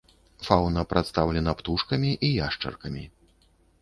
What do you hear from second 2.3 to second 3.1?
яшчаркамі.